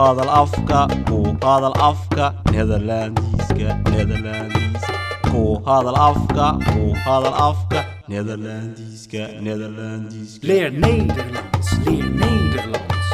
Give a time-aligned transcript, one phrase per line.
[0.00, 4.94] hadal afka ku hadal afka nederlandiska nederlandiska
[5.30, 7.80] ku hadal afka ku hadal afka
[8.12, 13.08] nederlandiska nederlandiska Leer Nederlands, leer Nederlands.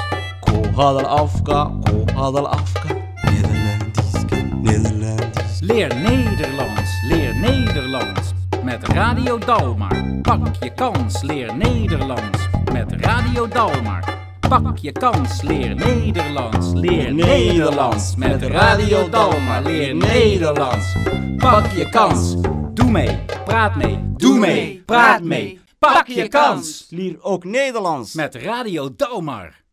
[0.47, 2.91] ku hadal afka ku hadal afka
[3.35, 8.27] nederlandiska nederlandiska Leer Nederlands, leer Nederlands.
[8.63, 9.97] Met Radio Dalmar.
[10.23, 12.41] Pak je kans, leer Nederlands.
[12.73, 14.26] Met Radio Dalmar.
[14.49, 16.73] Pak je kans, leer Nederlands.
[16.73, 18.17] Leer Nederlands.
[18.17, 19.63] Met Radio Dalmar.
[19.63, 20.97] Leer Nederlands.
[21.37, 22.35] Pak je kans.
[22.75, 23.99] Doe mee, praat mee.
[24.17, 25.61] Doe mee, praat mee.
[25.79, 26.87] Pak je kans.
[26.91, 29.65] Leer ook Nederlands Met Radio Dalmar.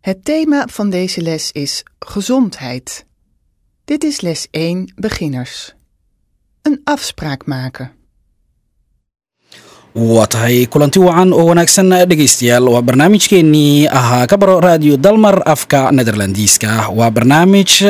[0.00, 3.06] Het thema van deze les is gezondheid.
[3.84, 5.74] Dit is les 1 beginners.
[6.62, 8.01] Een afspraak maken.
[9.94, 12.64] Waa tahay kulanti wacan oo wanaagsan dhegaystayaal.
[12.68, 17.84] Waa barnaamijkeennii ahaa ka baro raadiyo dalmar afka nederlandiiska waa barnaamij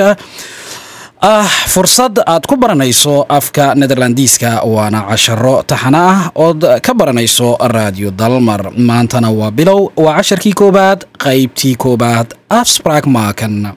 [1.22, 8.11] ah fursad aad ku baranayso afka nederlandiiska waana casharo taxana ah ood ka baranayso raadiyo
[8.11, 8.72] dalmar.
[8.77, 13.70] Maantana waa bilow waa casharkii koobaad qaybtii koobaad afspraak maakan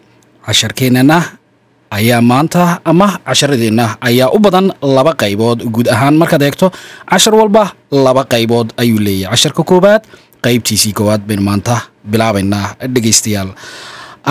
[0.46, 1.24] casharkeennana
[1.98, 6.16] ayaa maanta ama casharadeenna ayaa u badan laba qaybood guud ahaan.
[6.22, 6.68] Markaad eegto
[7.12, 7.64] cashar walba
[8.06, 9.32] laba qaybood ayuu leeyahay.
[9.34, 10.02] Casharka koowaad
[10.46, 11.76] qaybtiisii koowaad baynu maanta
[12.12, 13.50] bilaabaynaa dhegaystayaal.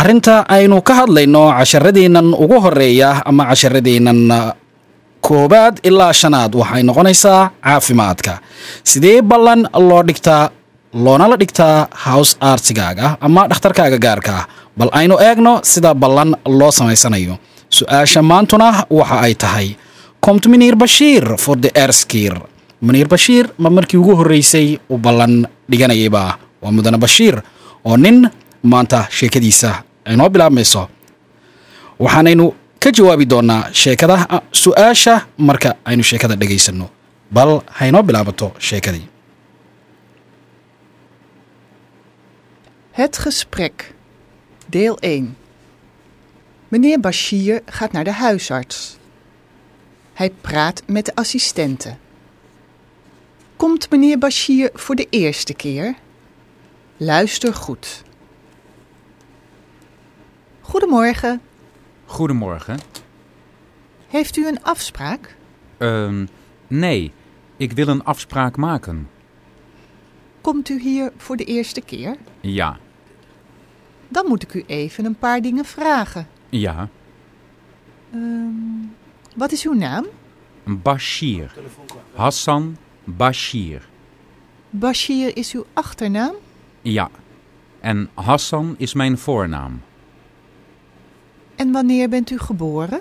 [0.00, 4.18] Arrinta aynu ka hadlayno casharadeennan ugu horreeya ama casharadeennan
[5.26, 8.32] koowaad ilaa shanaad waxay noqonaysaa caafimaadka.
[8.90, 10.50] Sidee ballan loo dhigtaa
[11.04, 14.36] loonala dhigtaa house artigaaga ama dhakhtarkaaga gaarka?
[14.78, 17.34] Bal aynu eegno sida ballan loo samaysanayo
[17.76, 19.68] su'aasha maantuna waxa ay tahay.
[20.24, 22.34] Komt miniir bashiir for the erskir
[22.86, 25.34] miniir bashiir ma markii ugu horreysay u ballan
[25.70, 26.22] dhiganayayba
[26.62, 27.36] waa mudane bashiir
[27.88, 28.18] oo nin
[28.72, 29.70] maanta sheekadiisa
[30.08, 30.82] aynoo bilaabmayso.
[32.04, 32.46] Waxaanaynu
[32.82, 34.16] ka jawaabi doonaa sheekada
[34.62, 35.14] su'aasha
[35.48, 36.86] marka aynu sheekada dhegaysanno
[37.36, 39.06] bal haynoo bilaabato sheekadii.
[42.92, 43.94] Het gesprek.
[44.70, 45.34] Deel 1.
[46.74, 48.96] Meneer Bashir gaat naar de huisarts.
[50.12, 51.96] Hij praat met de assistente.
[53.56, 55.94] Komt meneer Bashir voor de eerste keer?
[56.96, 58.02] Luister goed.
[60.60, 61.40] Goedemorgen.
[62.04, 62.78] Goedemorgen.
[64.08, 65.36] Heeft u een afspraak?
[65.78, 66.26] Ehm,
[66.66, 67.12] nee,
[67.56, 69.08] ik wil een afspraak maken.
[70.40, 72.16] Komt u hier voor de eerste keer?
[72.40, 72.78] Ja,
[74.08, 76.33] Dan moet ik u even een paar dingen vragen.
[76.60, 76.88] Ja.
[78.12, 78.52] Ehm,
[79.36, 80.04] wat is uw naam?
[80.64, 81.54] Bashir.
[82.14, 83.88] Hassan Bashir.
[84.70, 86.34] Bashir is uw achternaam?
[86.82, 87.10] Ja.
[87.80, 89.80] En Hassan is mijn voornaam.
[91.56, 93.00] En wanneer bent u geboren?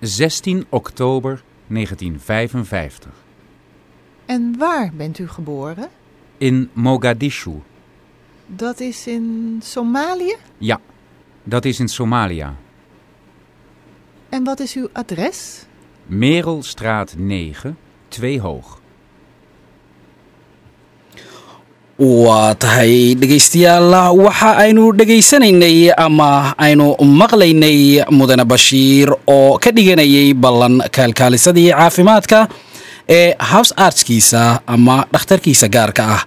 [0.00, 3.10] 16 oktober 1955.
[4.26, 5.88] En waar bent u geboren?
[6.38, 7.60] In Mogadishu.
[8.46, 10.36] Dat is in Somalië?
[10.58, 10.80] Ja,
[11.42, 12.56] dat is in Somalia.
[14.32, 15.40] En wat is uw adres?
[16.06, 17.74] Merelstraat 9,
[18.08, 18.80] 2 hoog.
[22.02, 26.30] waa tahay dhegaystayaal waxa aynu dhegaysanaynay ama
[26.66, 26.86] aynu
[27.20, 32.40] maqlaynay mudane bashiir oo ka dhiganayay ballan kaalkaalisadii caafimaadka
[33.18, 36.22] ee house artskiisa ama dhakhtarkiisa gaarka ah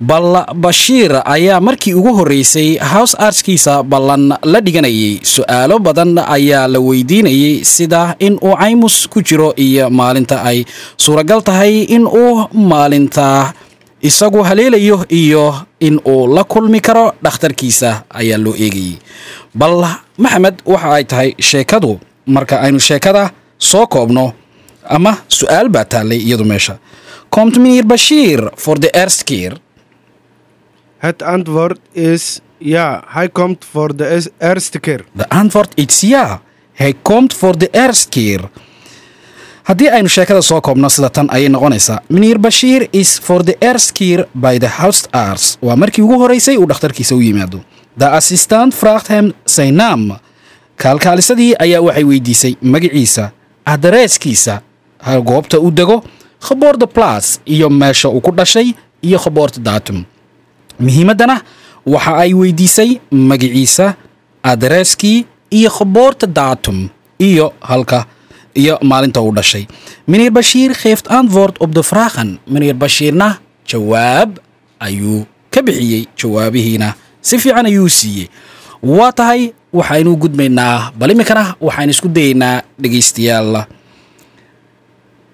[0.00, 5.20] bal bashiir ayaa markii ugu horreysay house artskiisa ballan la dhiganayay.
[5.22, 10.64] Su'aalo badan ayaa la weydiinayay sida in uu caymus ku jiro iyo maalinta ay
[10.96, 13.52] suuragal tahay in uu maalinta
[14.00, 18.96] isagu haleelayo iyo in uu la kulmi karo dhakhtarkiisa ayaa loo eegayay.
[19.54, 19.84] Bal
[20.16, 23.30] maxamed waxa ay tahay sheekadu marka aynu sheekada
[23.60, 24.32] soo koobno
[24.88, 26.78] ama su'aal baa taallay iyadu meesha.
[27.30, 29.54] Komt meneer bashiir for the erstkeer
[31.00, 35.04] Het antwoord is ja, hij komt voor de eerste keer.
[35.12, 36.40] de antwoord is ja.
[36.72, 38.40] Hij komt for the erstkeer
[39.62, 44.26] haddii aynu sheekada soo koobno sida tan ayay noqonaysaa meneer bashiir is for the erstkeer
[44.32, 47.60] by the house arts waa markii ugu horeysay uu dhakhtarkiisa u yimaado
[47.98, 48.74] the assistant
[49.44, 50.18] zijn naam.
[50.74, 53.32] Kaalkaalisadii ayaa waxay weydiisay magaciisa
[53.64, 54.62] adareeskiisa
[55.24, 56.02] goobta u dego
[56.38, 60.04] geboorte plaats iyo meesha uu ku dhashay iyo geboorte datum
[60.80, 61.36] muhiimaddana
[61.86, 63.86] waxa ay weydiisay magaciisa
[64.42, 65.18] adreeskii
[65.50, 66.88] iyo geboorte datum
[67.18, 68.06] iyo halka
[68.54, 69.66] iyo maalinta uu dhashay.
[70.08, 70.72] Meneer bashiir
[71.60, 74.38] op de vragen meneer bashiirna jawaab
[74.80, 76.94] ayuu ka bixiyey jawaabihiina.
[77.20, 78.28] Si fiican ayuu siiyey.
[78.82, 83.64] Waa tahay waxaynu gudbaynaa bal iminkana waxaan isku dayaynaa dhegaystayaal.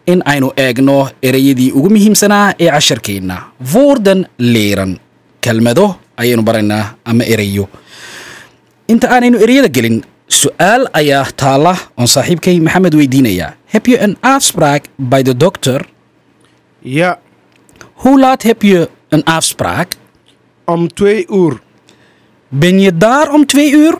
[0.06, 3.36] In aynu eegno ereyadii ugu muhiimsanaa ee casharkeenna
[3.72, 4.98] voorden leeran
[5.46, 5.86] kelmado
[6.20, 7.64] ayaynu baraynaa ama ereyo.
[8.92, 9.98] Inta aanaynu ereyada gelin
[10.40, 14.82] su'aal ayaa taalla oon saaxiibkay maxamed weydiinayaa heb you an afspraak
[15.12, 15.78] by the doctor.
[16.98, 17.10] Ja,
[18.02, 19.94] hoe laat heb je een afspraak?
[20.66, 21.54] Om twee uur.
[22.48, 23.98] ben je daar om twee uur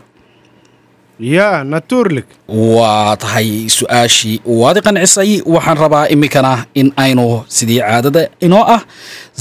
[1.18, 2.26] Ja, natuurlijk.
[2.46, 8.82] waa tahay su'aashii waad i qancisay waxaan rabaa iminkana in aynu sidii caadada inoo ah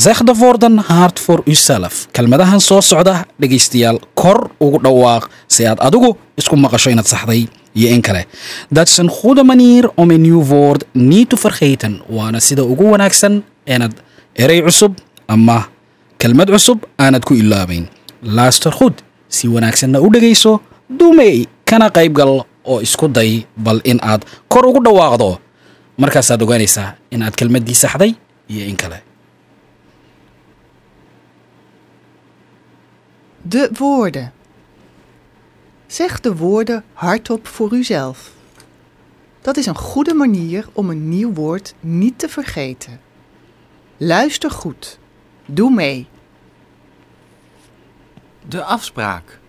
[0.05, 5.23] zekhda voorden hard for uself kelmadahan soo socda dhegaystayaal kor ugu dhawaaq.
[5.47, 8.25] Si aad adigu isku maqasho inaad saxday iyo in kale.
[8.71, 12.83] Dat is een goede manier om een nieuw woord niet te vergeten waana sida ugu
[12.89, 13.93] wanaagsan inaad
[14.33, 14.93] erey cusub
[15.27, 15.67] ama
[16.17, 17.87] kelmad cusub aanad ku ilaabayn
[18.21, 20.61] laaster goed si wanaagsanna u dhegayso
[20.97, 25.29] duumey kana qaybgal oo isku day bal in aad kor ugu dhawaaqdo
[25.97, 28.13] markaasaad ogaanaysaa in aad kelmaddii saxday
[28.47, 28.99] iyo in kale
[33.47, 34.33] De woorden.
[35.87, 38.31] Zeg de woorden hardop voor uzelf.
[39.41, 42.99] Dat is een goede manier om een nieuw woord niet te vergeten.
[43.97, 44.99] Luister goed.
[45.45, 46.07] Doe mee.
[48.47, 49.39] De afspraak.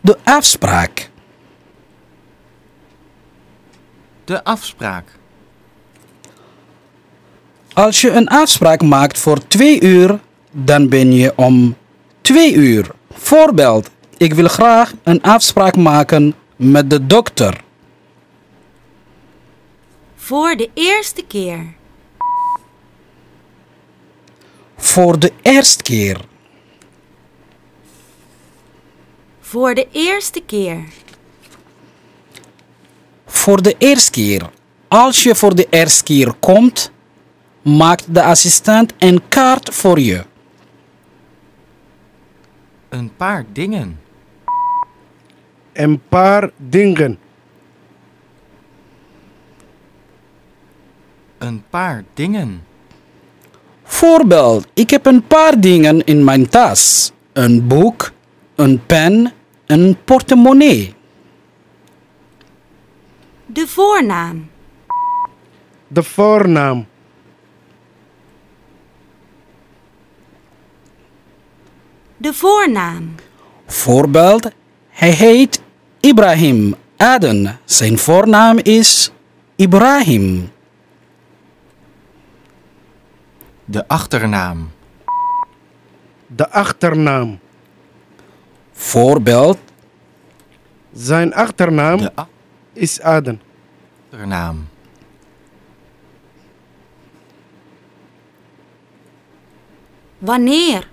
[0.00, 1.10] De afspraak
[4.24, 5.04] De afspraak.
[7.72, 10.20] als je een afspraak maakt voor twee uur
[10.50, 11.76] dan ben je om
[12.20, 17.60] twee uur voorbeeld ik wil graag een afspraak maken met de dokter
[20.16, 21.74] Voor de eerste keer.
[24.76, 26.29] voor de eerste keer
[29.50, 30.84] Voor de eerste keer.
[33.26, 34.50] voor de eerste keer.
[34.88, 36.90] Als je voor de eerste keer komt,
[37.62, 40.24] maakt de assistent een kaart voor je.
[42.88, 44.00] Een paar dingen.
[45.72, 47.18] Een paar dingen.
[51.38, 52.64] Een paar dingen.
[53.82, 57.12] Voorbeeld, ik heb een paar dingen in mijn tas.
[57.32, 58.12] Een boek,
[58.54, 59.32] een pen,
[59.70, 60.94] een portemonnee.
[63.46, 64.50] De voornaam.
[65.88, 66.86] De voornaam.
[72.16, 73.14] De voornaam.
[73.66, 74.50] Voorbeeld,
[74.88, 75.62] hij heet
[76.00, 77.58] Ibrahim Aden.
[77.64, 79.12] Zijn voornaam is
[79.56, 80.50] Ibrahim.
[83.64, 84.70] De achternaam.
[86.26, 87.38] De achternaam.
[88.84, 89.58] Voorbeeld,
[90.92, 92.28] Zijn achternaam De a-
[92.72, 93.40] is Aden.
[94.10, 94.68] achternaam.
[100.18, 100.88] Wanneer.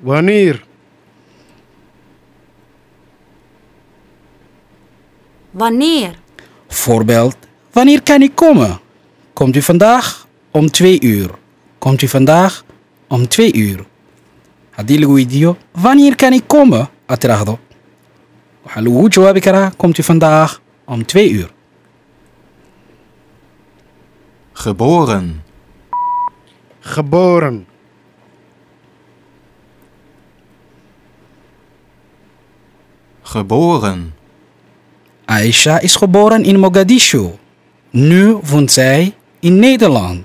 [0.00, 0.64] Wanneer?
[5.50, 6.18] Wanneer.
[6.68, 7.36] Voorbeeld,
[7.72, 8.80] wanneer kan ik komen?
[9.32, 11.30] Komt u vandaag om twee uur?
[11.78, 12.64] Komt u vandaag
[13.08, 13.86] om twee uur?
[14.78, 17.58] Haddii lagu weydiiyo wanneer kan ik komen aad tidhaahdo
[18.64, 21.50] waxaa lagugu jawaabi karaa komt u vandaag om twee uur
[24.58, 25.42] Geboren.
[26.80, 27.66] Geboren.
[33.22, 34.14] Geboren.
[35.26, 37.36] Aisha is geboren in Mogadishu.
[37.90, 40.24] Nu woont zij in Nederland.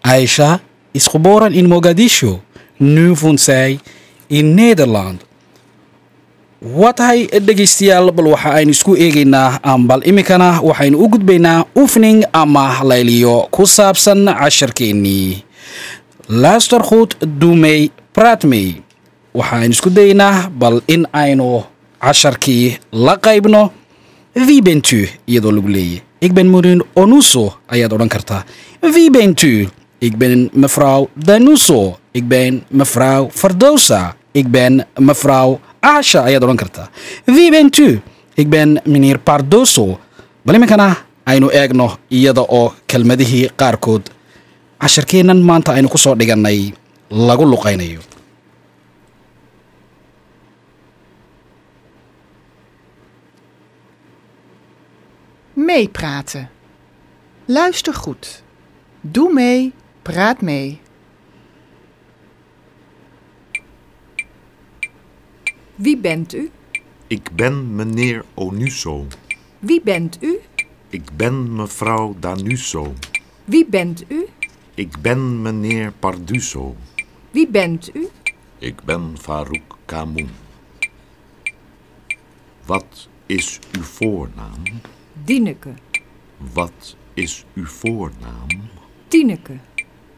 [0.00, 0.60] Aisha
[0.92, 2.38] is geboren in Mogadishu.
[2.82, 3.78] Nu woont zij
[4.26, 5.22] in Nederland.
[6.62, 12.64] waa tahay dhegaystayaal bal waxa aynu isku eegaynaa bal iminkana waxaynu u gudbaynaa oefening ama
[12.90, 15.42] layliyo ku saabsan casharkeennii
[17.62, 18.82] mee praat mee.
[19.34, 21.62] Waxaaynu isku dayaynaa bal in aynu
[22.00, 23.70] casharkii la qaybno
[24.34, 28.44] wie bent u iyadoo lagu leeyahy ik ben murin onuso ayaad odhan kartaa
[28.94, 29.66] wie bent u
[30.02, 31.98] ik ben mevrouw danuso.
[32.10, 36.22] Ik ben mevrouw fardowsa ik ben mevrouw asha.
[36.24, 36.88] Ayaad odhan kartaa
[37.24, 38.00] wie bent u?
[38.34, 39.98] Ik ben meneer pardoso.
[40.42, 44.10] Bal iminkana aynu eegno iyada oo kelmadihii qaarkood
[44.78, 46.72] casharkeennan maanta aynu ku soo dhigannay
[47.08, 48.00] lagu luqaynayo
[55.54, 56.48] Meepraten.
[57.46, 58.42] Luister goed.
[59.00, 60.80] Doe mee, Praat mee.
[65.74, 66.50] Wie bent u?
[67.06, 69.06] Ik ben meneer Onuso.
[69.58, 70.38] Wie bent u?
[70.88, 72.92] Ik ben mevrouw Danuso.
[73.44, 74.26] Wie bent u?
[74.74, 76.76] Ik ben meneer Parduso.
[77.30, 78.08] Wie bent u?
[78.58, 80.30] Ik ben Farouk Kamoun.
[82.66, 84.62] Wat is uw voornaam?
[85.24, 85.74] Dineke.
[86.52, 88.48] Wat is uw voornaam?
[89.08, 89.58] Tineke.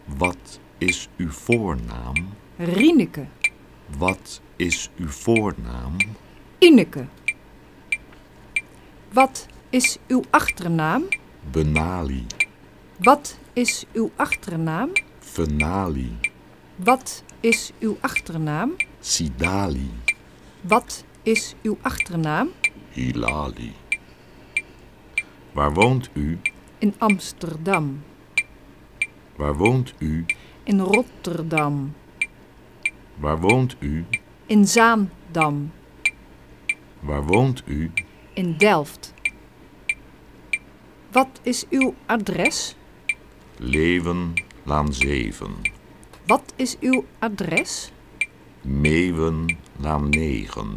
[0.04, 2.28] Wat is uw voornaam?
[2.56, 3.26] Rieneke.
[3.98, 5.96] Wat is uw voornaam?
[6.58, 7.06] Ineke.
[9.12, 11.02] Wat is uw achternaam?
[11.50, 12.26] Benali.
[12.98, 14.92] Wat is uw achternaam?
[15.18, 16.16] Fenali.
[16.76, 18.76] Wat is uw achternaam?
[19.00, 19.90] Sidali.
[20.60, 22.48] Wat is uw achternaam?
[22.90, 23.72] Hilali.
[25.52, 26.38] Waar woont u?
[26.78, 28.02] In Amsterdam.
[29.36, 30.24] Waar woont u?
[30.62, 31.94] In Rotterdam.
[33.16, 34.04] Waar woont u?
[34.46, 35.72] In Zaandam.
[37.00, 37.90] Waar woont u?
[38.32, 39.14] In Delft.
[41.12, 42.76] Wat is uw adres?
[43.56, 45.50] Leeuwen, Laan 7.
[46.26, 47.92] Wat is uw adres?
[48.60, 50.72] Meeuwen, Laan 9.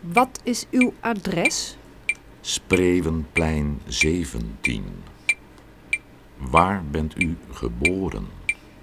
[0.00, 1.76] Wat is uw adres?
[2.40, 4.84] Spreeuwenplein 17.
[6.48, 8.26] Waar bent u geboren?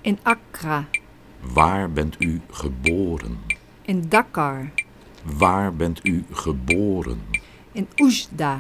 [0.02, 0.86] In Accra.
[1.54, 3.38] Waar bent u geboren?
[3.82, 4.72] In Dakar.
[5.24, 7.22] Waar bent u geboren?
[7.72, 8.60] In Oejda.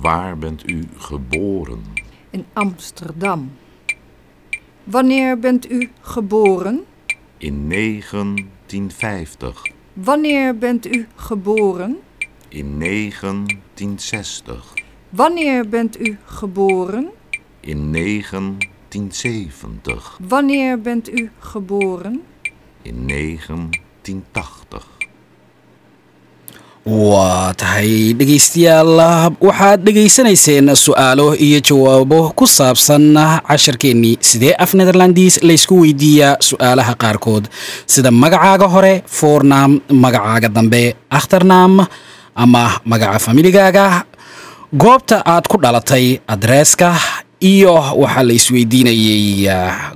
[0.00, 1.82] Waar bent u geboren?
[2.30, 3.52] In Amsterdam.
[4.84, 6.84] Wanneer bent u geboren?
[7.38, 9.62] In 1950.
[9.92, 11.96] Wanneer bent u geboren?
[12.48, 14.72] In 1960.
[15.08, 17.10] Wanneer bent u geboren?
[17.66, 20.18] In 1970.
[20.28, 22.22] Wanneer bent u geboren?
[22.82, 24.82] In 1980.
[26.86, 28.90] waa tahay dhegaystayaal
[29.42, 33.06] waxaad dhegaysanayseen su'aalo iyo jawaabo ku saabsan
[33.48, 37.44] casharkeennii sidee af netherlandis laysku weydiiyaa su'aalaha qaarkood
[37.94, 41.74] sida magacaaga hore foornaam magacaaga dambe akhtarnaam
[42.44, 43.86] ama magaca familigaaga
[44.82, 46.88] goobta aad ku dhalatay adreeska
[47.40, 49.48] iyo waxaa la isweydiinayey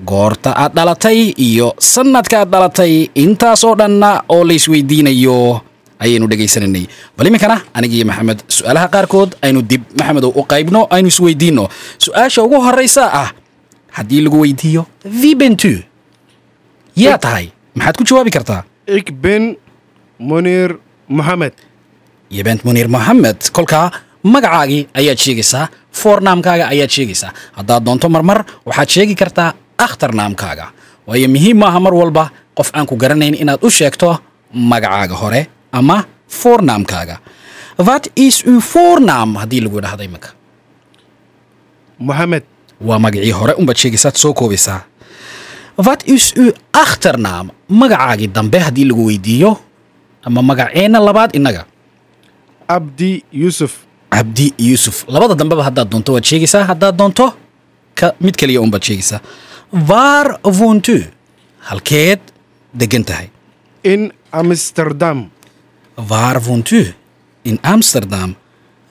[0.04, 3.08] goorta aad dhalatay iyo sanadka aad dhalatay.
[3.14, 5.60] Intaas oo dhanna oo la isweydiinayo
[5.98, 6.84] ayaynu dhegaysananay
[7.16, 11.68] bal iminkana aniga iyo maxamed su'aalaha qaarkood aynu dib maxamedow u qaybno aynu isweydiinno.
[11.98, 13.28] Su'aasha ugu horraysa ah
[13.96, 15.72] haddii lagu weydiiyo vibentu
[16.96, 18.62] yaa tahay maxaad ku jawaabi kartaa?
[18.86, 19.56] Ik ben
[20.20, 20.76] meneer
[21.08, 21.52] Mohammed.
[22.30, 23.90] iyo bent muniir moxamed kolkaa
[24.22, 30.66] magacaagii ayaad sheegaysaa foornaamkaaga ayaad sheegaysaa haddaad doonto marmar waxaad sheegi kartaa akhtarnaamkaaga
[31.06, 32.24] waayo muhiim maaha mar walba
[32.58, 34.18] qof aan ku garanayn inaad u sheegto
[34.52, 35.40] magacaaga hore
[35.72, 37.16] ama foornaamkaaga.
[37.88, 40.30] Wat is uw voornaam haddii lagu idhahdo iminka
[41.98, 42.42] Mohammed.
[42.80, 44.80] waa magacii hore unbaad sheegaysaad soo koobaysaa
[45.86, 49.56] wat is uw akhtarnaam magacaagii dambe haddii lagu weydiiyo
[50.22, 51.64] ama magaceenna labaad innaga.
[52.68, 53.72] Abdi Yusuf.
[54.10, 55.04] Cabdi yuusuf.
[55.08, 57.26] Labada dambeba haddaad doonto waad sheegaysaa haddaad doonto
[58.20, 59.20] mid keliya unbaad sheegaysaa.
[59.70, 60.98] Waar woont u
[61.58, 62.20] halkeed
[62.72, 63.30] degan tahay.
[63.82, 65.30] In Amsterdam.
[66.08, 66.94] waar woont u
[67.42, 68.36] in amsterdam.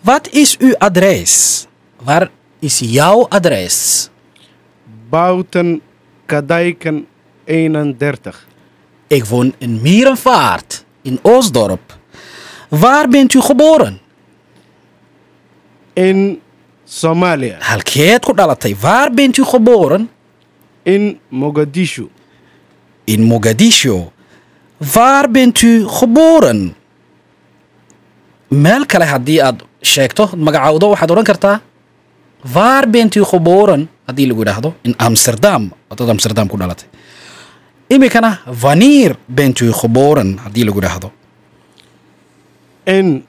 [0.02, 1.66] Wat is uw adres?
[2.04, 4.10] Waar is jouw adres?
[5.10, 5.82] Buiten
[6.26, 7.08] Kadijken
[7.46, 8.48] 31.
[9.08, 11.98] ik woon in Mierenvaart in Oostdorp.
[12.70, 14.00] Waar bent u geboren
[16.00, 16.40] In
[16.86, 17.58] Somalia.
[17.60, 20.10] halkeed ku dhalatay waar bent u geboren
[20.84, 22.08] In Mogadishu.
[23.06, 24.10] in Mogadishu.
[24.94, 26.76] Waar bent u geboren?
[28.48, 31.62] Meel kale haddii aad sheegto magacawdo waxaad odhan kartaa
[32.54, 36.88] waar bent u geboren haddii lagu idhaahdo in amsterdam wadad amsterdam ku dhalatay
[37.88, 41.12] iminkana wanneer bent u geboren haddii lagu idhaahdo
[42.90, 43.29] In 1966.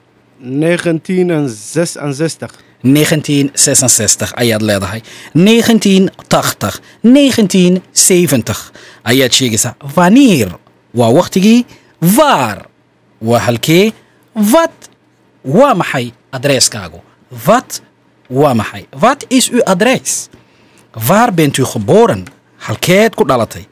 [4.35, 5.01] ayaad leedahay.
[5.33, 8.71] 1980 1970
[9.03, 10.49] ayaad sheegaysaa wanneer
[10.93, 11.65] waa wakhtigii
[12.17, 12.65] waar
[13.21, 13.93] waa halkee
[14.33, 14.89] wat
[15.43, 16.99] waa maxay adreeskaagu?
[17.45, 17.81] wat
[18.29, 18.85] waa maxay.
[18.99, 20.29] wat is uw adres
[21.07, 22.25] waar bent u geboren
[22.57, 23.65] halkeed ku dhalatay.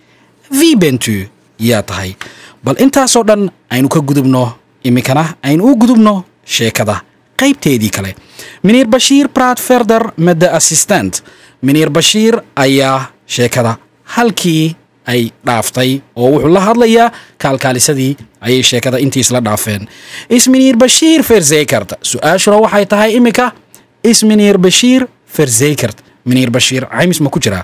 [0.50, 2.16] wie bent u yaa tahay.
[2.64, 6.26] bal intaasoo dhan aynu ka gudubno iminkana aynu u gudubno
[6.56, 6.96] sheekada.
[7.40, 8.12] Qaybteedii kale
[8.64, 9.28] meneer bashiir
[10.18, 11.22] met de assistent
[11.62, 12.34] meneer bashiir
[12.66, 12.98] ayaa
[13.36, 13.78] sheekada
[14.16, 14.76] halkii
[15.12, 17.08] ay dhaaftay oo wuxuu la hadlayaa
[17.44, 19.88] kaalkaalisadii ayay sheekada intiis la dhaafeen.
[20.30, 23.52] Isminiir bashiir ferzekert su'aashuna waxay tahay iminka
[24.12, 27.64] isminiir bashiir ferzekert miniir bashiir caymis ma ku jiraa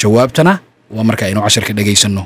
[0.00, 0.58] jawaabtana
[0.90, 2.24] waa marka aynu casharka dhegaysanno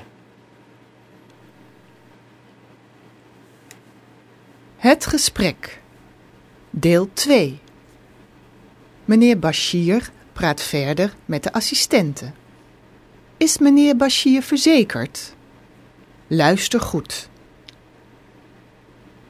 [4.82, 5.80] Het gesprek.
[6.70, 7.60] Deel 2.
[9.04, 12.32] Meneer Bashir praat verder met de assistente.
[13.36, 15.34] Is meneer Bashir verzekerd?
[16.26, 17.28] Luister goed.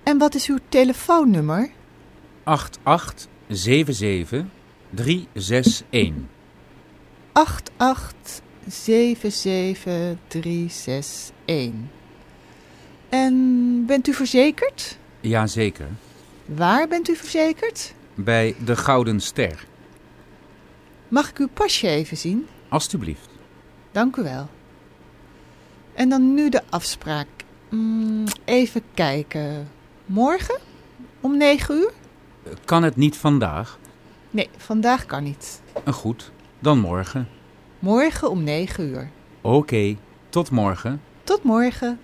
[0.03, 1.71] En wat is uw telefoonnummer?
[2.45, 4.45] 8877
[4.91, 6.13] 361.
[7.33, 7.43] 8877361.
[13.09, 15.01] En bent u verzekerd?
[15.23, 15.89] Jazeker.
[16.47, 17.95] Waar bent u verzekerd?
[18.15, 19.65] Bij de Gouden Ster.
[21.09, 22.47] Mag ik uw pasje even zien?
[22.69, 23.29] Alsjeblieft.
[23.93, 24.49] Dank u wel.
[25.95, 27.27] En dan nu de afspraak.
[27.69, 29.69] Mm, even kijken.
[30.07, 30.59] Morgen?
[31.21, 31.93] Om negen uur?
[32.65, 33.79] Kan het niet vandaag?
[34.31, 35.61] Nee, vandaag kan niet.
[35.85, 37.29] Eh, Goed, dan morgen.
[37.79, 39.11] Morgen om negen uur.
[39.41, 39.97] Oké,
[40.29, 41.01] tot morgen.
[41.25, 41.99] Tot morgen.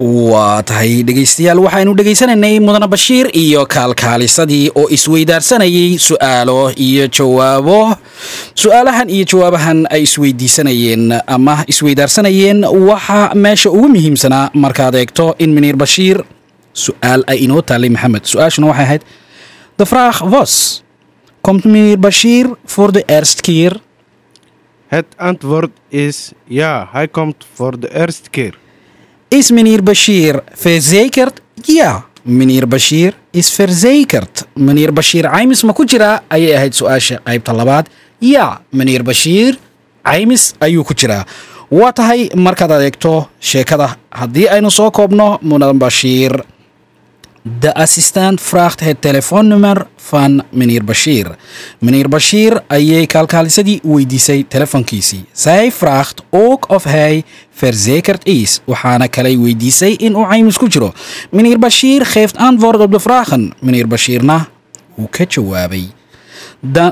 [0.00, 7.96] Waa tahay dhegaystayaal waxaynu dhegaysanaynay mudane bashiir iyo kaalkaalisadii oo isweydaarsanayay su'aalo iyo jawaabo.
[8.54, 15.76] Su'aalahan iyo jawaabahan ay isweydiisanayeen ama isweydaarsanayeen waxaa meesha ugu muhiimsanaa markaad eegto in miniir
[15.76, 16.24] bashiir
[16.72, 18.24] su'aal ay inoo taalay maxamed.
[18.24, 19.02] Su'aashuna waxay ahayd
[19.82, 20.82] vraag was
[21.42, 23.76] komt miniir bashiir voor de eerste keer.
[24.88, 28.54] Het antwoord is ja, hij komt voor de eerste keer.
[29.32, 31.40] Is meneer Bashir verzekerd?
[31.66, 34.44] Ja, meneer Bashir is verzekerd.
[34.56, 37.88] Meneer Bashir caymis ma ku jiraa ayay ahayd su'aasha qaybta labaad
[38.20, 39.56] ya meneer Bashir
[40.04, 41.24] caymis ayuu ku jiraa
[41.72, 46.32] waa tahay markaad adeegto sheekada haddii aynu soo koobno mudan Bashir
[47.42, 51.36] De assistent vraagt het telefoonnummer van meneer Bashir.
[51.78, 55.24] Meneer Bashir ayay kaalkaalisadii weydiisay telefoonkiisii.
[55.32, 58.60] Zij vraagt ook of hij verzekerd is.
[58.64, 60.92] Waxaana kalay weydiisay in uu caymis ku jiro.
[61.30, 63.52] Meneer Bashir geeft antwoord op de vragen.
[63.60, 64.48] Meneer Bashirna
[64.94, 65.90] wuu ka jawaabay.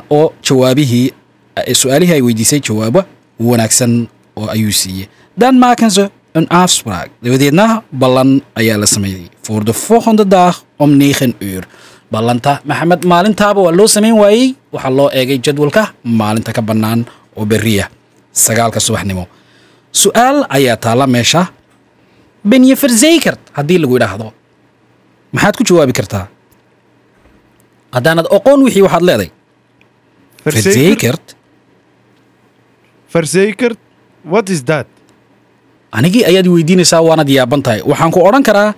[0.08, 1.12] Oo jawaabihii
[1.54, 3.04] eh, su'aalihii ay weydiisay jawaabo
[3.36, 5.08] wanaagsan oo ayuu siiyey.
[5.34, 7.10] Dan maken ze een afspraak.
[7.22, 9.28] Dabadeedna ballan ayaa la sameeyey.
[9.42, 11.66] Voor de volgende dag om 9 uur.
[12.10, 17.06] Ballanta Maxamed maalintaaba waa loo samayn waayey waxaa loo eegay jadwalka maalinta ka bannaan
[17.38, 17.86] oo berriya
[18.32, 19.28] sagaalka subaxnimo
[19.92, 21.42] su'aal ayaa taalla meesha
[22.42, 24.32] ben je verzekerd haddii lagu idhaahdo
[25.32, 26.26] maxaad ku jawaabi kartaa
[27.94, 29.30] haddaanad oqoon wixii waxaad leeday
[30.44, 31.24] verzekerd
[33.06, 33.78] Verzekerd?
[34.22, 34.86] Wat is dat?
[35.92, 38.74] Anigii ayaad weydiinaysaa waanad yaaban tahay waxaan ku odhan karaa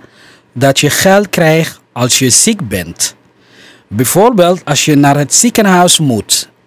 [0.55, 2.59] dat je geld krijgt als je ziek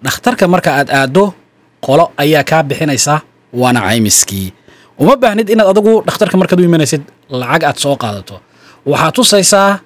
[0.02, 1.34] dhakhtarka marka aad aaddo
[1.80, 3.20] qolo ayaa kaa bixinaysa
[3.52, 4.52] waana caymiskii.
[4.98, 8.40] Uma baahnid inaad adigu dhakhtarka markaad u imanaysid lacag aad soo qaadato.
[8.86, 9.78] Waxaad tusaysaa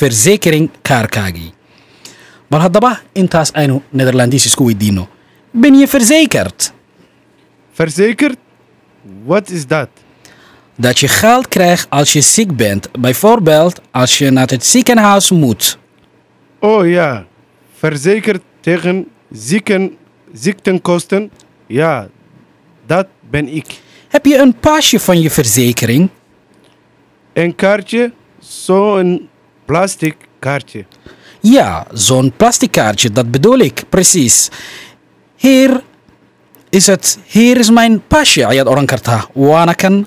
[0.00, 1.52] verzekering kaarkaagii.
[2.50, 5.08] Bal haddaba intaas aynu nederlandiis isku weydiino.
[5.52, 6.70] Ben je verzekerd
[9.24, 9.88] Wat is dat?
[10.78, 12.88] dat je geld krijgt als je ziek bent.
[13.00, 15.78] Bijvoorbeeld als je naar het ziekenhuis moet.
[16.58, 17.26] Oh ja,
[17.78, 19.96] verzekerd tegen zieken,
[20.32, 21.30] ziektenkosten?
[21.66, 22.08] Ja,
[22.86, 23.80] dat ben ik.
[24.08, 26.08] Heb je een pasje van je verzekering?
[27.32, 29.28] Een kaartje, zo'n
[29.64, 30.84] plastic kaartje.
[31.40, 34.50] Ja, zo'n plastic kaartje, dat bedoel ik, precies.
[35.36, 35.82] Hier
[36.70, 39.26] is het, hier is mijn pasje, ayaad odhan kartaa.
[39.34, 40.06] Waana kan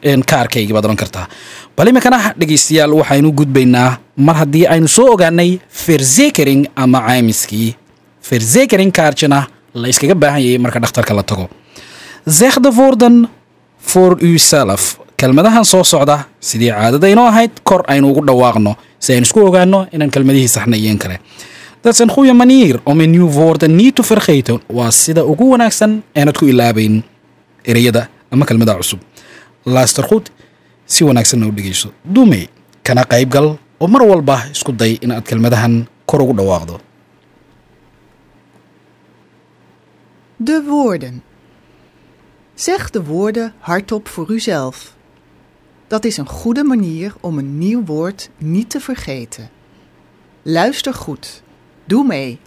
[0.00, 1.28] een kaarkayga baad odhan kartaa.
[1.76, 3.98] bal iminkana dhegaystayaal waxaynu gudbaynaa.
[4.16, 7.74] Mar haddii aynu soo ogaanay verzekering ama caymiskii.
[8.20, 11.48] Verzekering kaartjena la iskaga baahan yahay marka dhakhtarka la tago.
[12.24, 13.28] De woorden
[13.78, 14.98] voor uzelf.
[15.16, 18.76] Kelmadahan soo socda sidii caadadaynoo ahayd kor aynu ugu dhawaaqno.
[18.98, 21.18] Si aynu isku ogaano inaan kelmadihii saxna iyo in kale
[21.84, 25.44] dat is een goede manier om een nieuw woorden niet te vergeten waa sida ugu
[25.48, 27.04] wanaagsan aanad ku ilaabayn
[27.62, 29.00] ereyada ama kelmada cusub
[29.62, 30.30] luister goed
[30.84, 32.48] si wanaagsanna u dhegeyso dume
[32.82, 36.80] kana qaybgal oo mar walba isku day in aad kelmadahan kor ugu dhawaaqdo
[40.36, 41.22] De woorden.
[42.54, 44.94] Zeg de woorden hardop voor uzelf.
[45.86, 49.50] Dat is een goede manier om een nieuw woord niet te vergeten.
[50.42, 51.43] Luister goed.
[51.84, 52.38] Doe mee.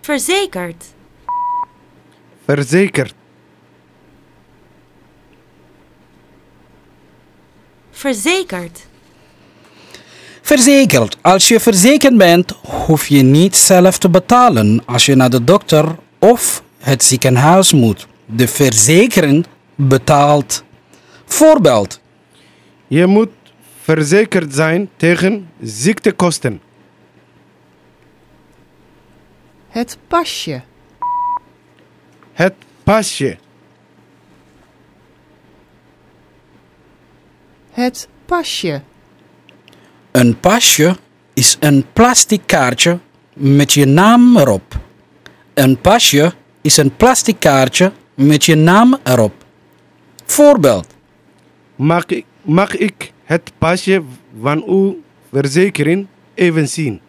[0.00, 0.84] Verzekerd.
[2.44, 3.14] verzekerd.
[7.90, 8.86] Verzekerd.
[10.42, 11.16] Verzekerd.
[11.20, 15.96] Als je verzekerd bent, hoef je niet zelf te betalen als je naar de dokter
[16.18, 18.06] of het ziekenhuis moet.
[18.26, 20.64] De verzekering betaalt.
[21.24, 22.00] Voorbeeld.
[22.86, 23.30] Je moet
[23.82, 26.60] verzekerd zijn tegen ziektekosten.
[29.70, 30.62] Het pasje.
[32.32, 32.54] Het
[32.84, 33.38] pasje.
[37.70, 38.82] Het pasje.
[40.10, 40.96] Een pasje
[41.34, 42.98] is een plastic kaartje
[43.32, 44.78] met je naam erop.
[45.54, 49.44] Een pasje is een plastic kaartje met je naam erop.
[50.24, 50.86] Voorbeeld.
[51.76, 54.02] Mag ik, mag ik het pasje
[54.40, 55.02] van uw
[55.32, 57.00] verzekering even zien?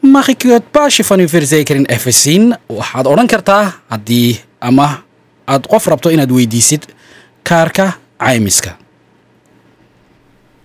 [0.00, 2.56] Mag ik u het pasje van uw verzekering even zien?
[2.66, 5.02] Waxaad odhan kartaa haddii ama
[5.44, 6.86] aad qof rabto inaad weydiisid
[7.42, 8.76] kaarka caymiska.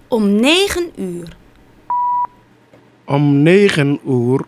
[0.08, 1.38] Om negen uur.
[3.06, 4.42] Om 9 uur.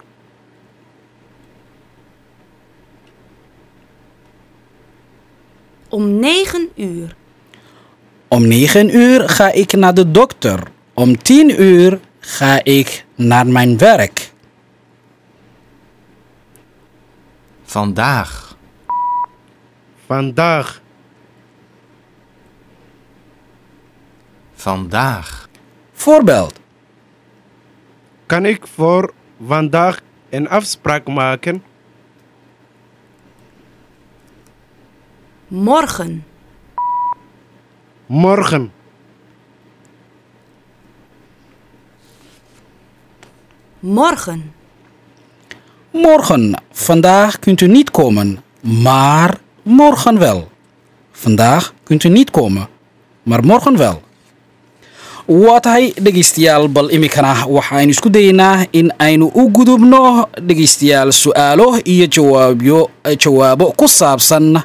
[5.89, 7.15] Om negen uur.
[8.27, 10.59] Om 9 uur ga ik naar de dokter.
[10.93, 14.31] Om 10 uur ga ik naar mijn werk.
[17.75, 18.55] Vandaag.
[20.05, 20.81] Vandaag.
[24.53, 25.49] Vandaag.
[25.91, 26.59] Voorbeeld.
[28.25, 29.13] Kan ik voor
[29.45, 31.63] vandaag een afspraak maken?
[35.47, 36.25] Morgen.
[38.05, 38.73] Morgen.
[43.79, 44.54] Morgen.
[45.95, 46.53] Morgen.
[46.71, 50.47] Vandaag kunt u niet komen, maar morgen wel.
[51.11, 52.67] Vandaag kunt u niet komen,
[53.23, 54.03] maar morgen wel.
[55.27, 62.05] waa tahay dhegaystayaal bal iminkana waxaynu isku dayeynaa in aynu u gudubno dhegaystayaal su'aalo iyo
[62.15, 64.61] jawaabyo jawaabo ku saabsan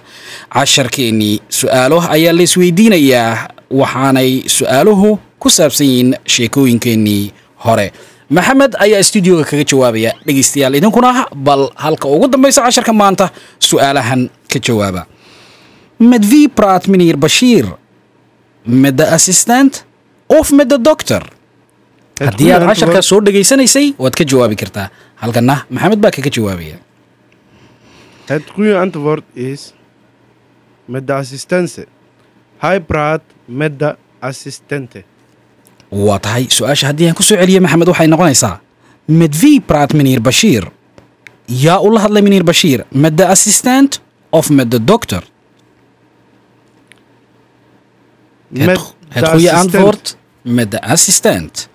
[0.53, 7.33] casharkeennii su'aalo ayaa la isweydiinayaa waxaanay su'aaluhu ku saabsan yihiin sheekooyinkeennii
[7.64, 7.93] hore
[8.37, 10.75] maxamed ayaa stuudioga kaga jawaabaya dhegaystayaal.
[10.79, 11.11] Idinkuna
[11.47, 13.27] bal halka ugu dambaysa casharka maanta
[13.69, 15.03] su'aalahan ka jawaaba.
[16.11, 17.66] Med vi praat meneer bashir
[18.83, 19.85] med de assistent
[20.29, 20.47] of
[20.88, 21.23] dokter
[22.21, 24.88] Het haddii aad goede casharka antwoord- soo dhegaysanaysay waad ka jawaabi kartaa.
[25.23, 26.77] Halkana maxamed baa kaga jawaabaya.
[31.07, 31.87] De assistente.
[33.49, 35.05] Met de assistente.
[35.90, 38.61] Waa tahay su'aasha haddii aan ku soo celiyo maxamed waxay noqonaysaa
[39.07, 40.70] med vi praat meneer bashir
[41.46, 44.00] yaa ula hadlay meneer bashir met de assistent
[44.31, 45.22] of met de dokter
[48.50, 51.68] Met het, het de goede antwoord met de assistent.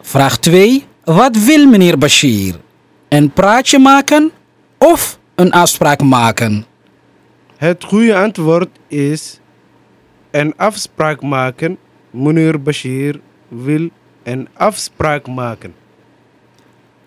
[0.00, 0.86] Vraag 2.
[1.04, 2.54] Wat wil meneer Bashir?
[3.08, 4.30] Een praatje maken
[4.78, 6.64] of een afspraak maken?
[7.56, 9.40] Het goede antwoord is
[10.30, 11.78] een afspraak maken.
[12.10, 13.90] Meneer Bashir wil
[14.22, 15.74] een afspraak maken.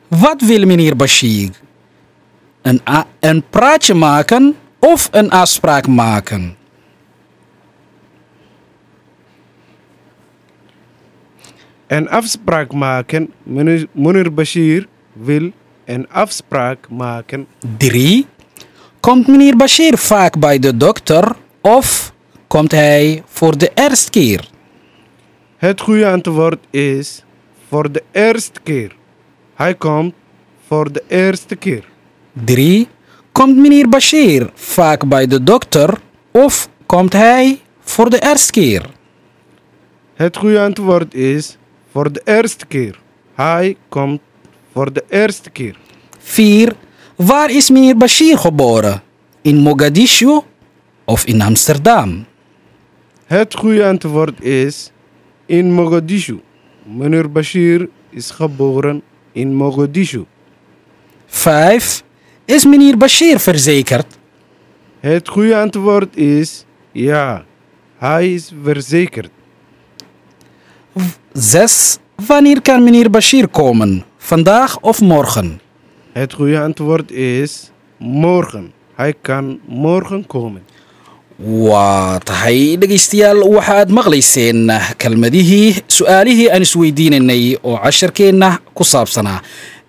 [0.08, 1.50] Wat wil meneer Bashir?
[2.62, 2.82] Een,
[3.20, 6.56] een praatje maken of een afspraak maken?
[11.88, 13.34] Een afspraak maken.
[13.44, 15.52] Meneer, meneer Bashir wil
[15.86, 17.48] een afspraak maken.
[17.78, 18.26] 3.
[19.00, 22.14] Komt meneer Bashir vaak bij de dokter of
[22.48, 24.52] komt hij voor de eerste keer?
[25.64, 27.24] Het goede antwoord is
[27.68, 28.96] voor de eerste keer.
[29.54, 30.14] Hij komt
[30.68, 31.84] voor de eerste keer.
[32.34, 32.88] 3.
[33.32, 36.00] Komt meneer Bashir vaak bij de dokter
[36.32, 38.90] of komt hij voor de eerste keer?
[40.14, 41.58] Het goede antwoord is
[41.92, 43.00] voor de eerste keer.
[43.34, 44.22] Hij komt
[44.72, 45.78] voor de eerste keer.
[46.20, 46.76] 4.
[47.16, 49.02] Waar is meneer Bashir geboren?
[49.42, 50.40] In Mogadishu
[51.06, 52.26] of in Amsterdam?
[53.26, 54.93] Het goede antwoord is
[55.46, 56.40] in Mogadishu.
[56.86, 59.02] Meneer Bashir is geboren
[59.34, 60.26] in Mogadishu.
[61.28, 62.04] 5.
[62.46, 64.18] Is meneer Bashir verzekerd?
[65.00, 67.46] Het goede antwoord is ja.
[67.98, 69.32] Hij is verzekerd.
[71.34, 71.98] 6.
[72.16, 74.04] Wanneer kan meneer Bashir komen?
[74.18, 75.62] Vandaag of morgen?
[76.12, 78.72] Het goede antwoord is morgen.
[78.96, 80.62] Hij kan morgen komen.
[81.40, 84.70] Waa tahay dhegaystayaal waxaad maqlayseen
[85.02, 89.42] kelmadihii su'aalihii aan isweydiinaynay oo casharkeenna ku saabsanaa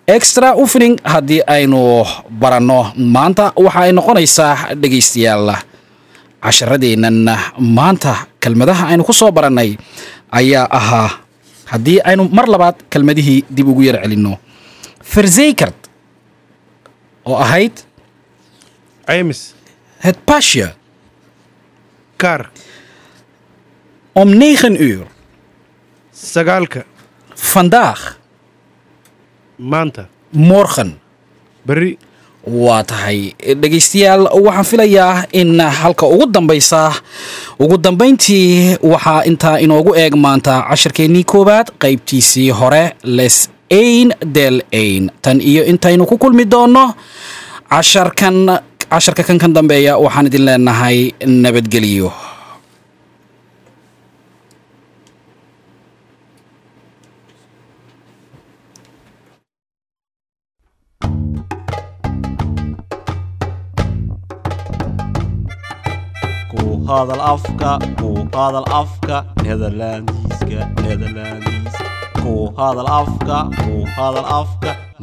[0.07, 2.91] extra oefening haddii aynu baranno.
[2.97, 5.53] Maanta waxa ay noqonaysaa dhegaystayaal.
[6.43, 7.25] Casharadeennan
[7.59, 9.77] maanta kelmadaha aynu ku soo barannay
[10.31, 11.09] ayaa ahaa
[11.65, 14.37] haddii aynu mar labaad kelmadihii dib ugu yar celinno.
[15.15, 15.77] Verzekerd
[17.25, 17.73] oo ahayd
[22.17, 22.49] kaar
[24.15, 25.05] om 9 uur.
[26.13, 26.83] Sagaalka
[27.53, 27.99] vandaag.
[29.57, 30.07] Maanta.
[30.31, 30.99] Morgen.
[31.65, 31.97] Berri
[32.45, 36.91] waa tahay dhegaystayaal waxaan filayaa in halka ugu dambaysa.
[37.59, 45.11] Ugu dambayntii waxaa intaa inoogu eeg maanta cashirkeennii koowaad qaybtiisii hore les ain del ain.
[45.21, 46.93] Tan iyo intaynu ku kulmi doonno
[47.69, 48.59] casharkan
[48.91, 50.97] casharka kan kan dambeeya waxaan idin leenahay
[51.43, 52.09] nabadgelyo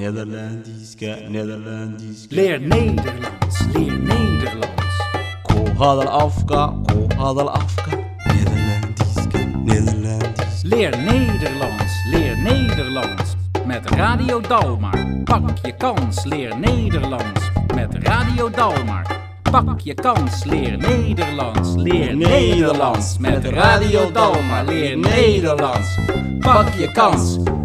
[0.03, 4.97] nederlandiska nederlandiska Leer Nederlands, leer Nederlands.
[5.43, 7.91] ku hadal afka ku hadal afka
[8.27, 13.37] nederlandiska nederlandiska Leer Nederlands, leer Nederlands.
[13.67, 14.99] Met Radio Dalmar.
[15.25, 17.43] Pak je kans, leer Nederlands.
[17.75, 19.07] Met Radio Dalmar.
[19.43, 21.75] Pak je kans, leer Nederlands.
[21.77, 23.19] Leer Nederlands.
[23.19, 25.99] Met Radio Dalmar, leer Nederlands.
[26.41, 27.52] Pak je kans.